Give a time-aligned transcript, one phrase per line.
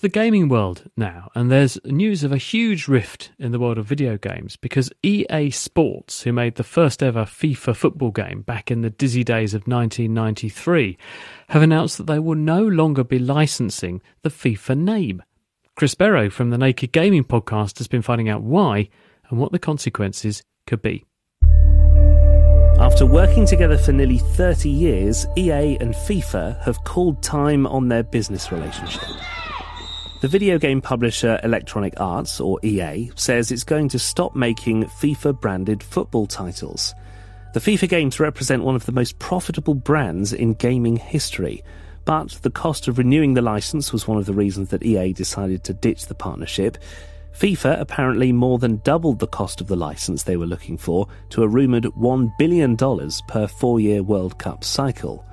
[0.00, 3.86] the gaming world now, and there's news of a huge rift in the world of
[3.86, 8.80] video games because EA Sports, who made the first ever FIFA football game back in
[8.80, 10.96] the dizzy days of 1993,
[11.48, 15.22] have announced that they will no longer be licensing the FIFA name.
[15.76, 18.88] Chris Berrow from the Naked Gaming podcast has been finding out why
[19.28, 21.04] and what the consequences could be.
[22.78, 28.02] After working together for nearly 30 years, EA and FIFA have called time on their
[28.02, 29.02] business relationship.
[30.20, 35.40] The video game publisher Electronic Arts, or EA, says it's going to stop making FIFA
[35.40, 36.94] branded football titles.
[37.54, 41.64] The FIFA games represent one of the most profitable brands in gaming history,
[42.04, 45.64] but the cost of renewing the license was one of the reasons that EA decided
[45.64, 46.76] to ditch the partnership.
[47.34, 51.42] FIFA apparently more than doubled the cost of the license they were looking for to
[51.42, 55.24] a rumoured $1 billion per four year World Cup cycle.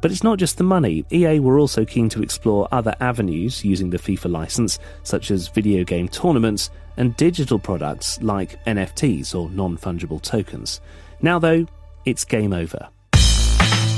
[0.00, 1.04] But it's not just the money.
[1.12, 5.84] EA were also keen to explore other avenues using the FIFA license, such as video
[5.84, 10.80] game tournaments and digital products like NFTs or non fungible tokens.
[11.20, 11.66] Now, though,
[12.04, 12.88] it's game over.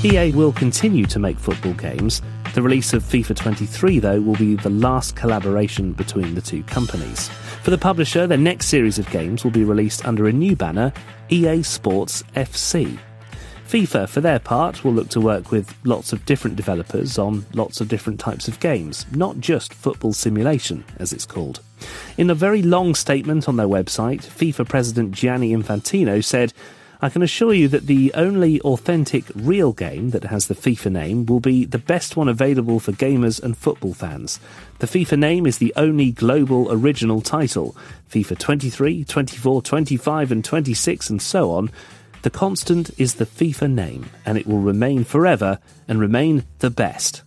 [0.02, 2.22] EA will continue to make football games.
[2.54, 7.28] The release of FIFA 23, though, will be the last collaboration between the two companies.
[7.62, 10.92] For the publisher, their next series of games will be released under a new banner,
[11.28, 12.98] EA Sports FC.
[13.70, 17.80] FIFA, for their part, will look to work with lots of different developers on lots
[17.80, 21.60] of different types of games, not just football simulation, as it's called.
[22.18, 26.52] In a very long statement on their website, FIFA President Gianni Infantino said,
[27.00, 31.26] I can assure you that the only authentic real game that has the FIFA name
[31.26, 34.40] will be the best one available for gamers and football fans.
[34.80, 37.76] The FIFA name is the only global original title.
[38.10, 41.70] FIFA 23, 24, 25, and 26, and so on.
[42.22, 47.22] The constant is the FIFA name, and it will remain forever and remain the best.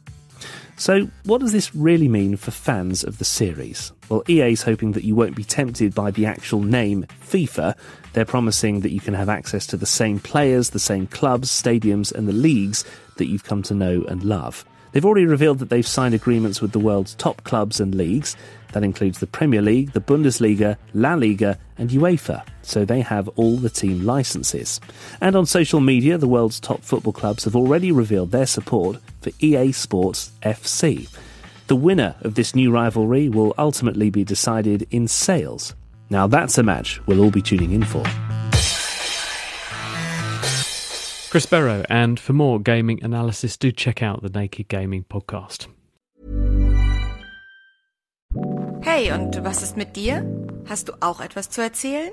[0.75, 3.91] So, what does this really mean for fans of the series?
[4.09, 7.75] Well, EA's hoping that you won't be tempted by the actual name FIFA.
[8.14, 12.11] They're promising that you can have access to the same players, the same clubs, stadiums,
[12.11, 12.86] and the leagues
[13.17, 14.65] that you've come to know and love.
[14.92, 18.36] They've already revealed that they've signed agreements with the world's top clubs and leagues.
[18.73, 23.58] That includes the Premier League, the Bundesliga, La Liga, and UEFA, so they have all
[23.58, 24.80] the team licenses.
[25.22, 29.32] And on social media, the world's top football clubs have already revealed their support for
[29.40, 31.10] EA Sports FC.
[31.68, 35.76] The winner of this new rivalry will ultimately be decided in sales.
[36.10, 38.04] Now, that's a match we'll all be tuning in for.
[41.32, 45.68] Chris Berrow, and for more gaming analysis, do check out the Naked Gaming Podcast.
[48.84, 50.24] Hey, und was ist mit dir?
[50.70, 52.12] Hast du auch etwas zu erzählen?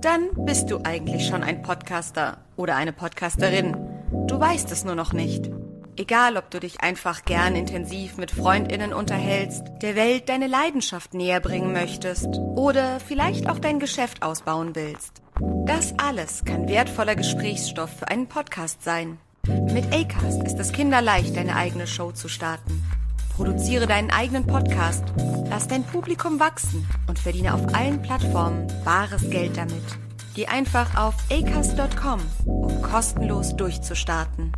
[0.00, 3.76] Dann bist du eigentlich schon ein Podcaster oder eine Podcasterin.
[4.26, 5.50] Du weißt es nur noch nicht.
[5.96, 11.40] Egal, ob du dich einfach gern intensiv mit Freundinnen unterhältst, der Welt deine Leidenschaft näher
[11.40, 15.22] bringen möchtest oder vielleicht auch dein Geschäft ausbauen willst.
[15.64, 19.18] Das alles kann wertvoller Gesprächsstoff für einen Podcast sein.
[19.46, 22.82] Mit Acast ist es kinderleicht, deine eigene Show zu starten.
[23.36, 25.04] Produziere deinen eigenen Podcast,
[25.50, 29.84] lass dein Publikum wachsen und verdiene auf allen Plattformen bares Geld damit.
[30.34, 34.52] Geh einfach auf acast.com, um kostenlos durchzustarten.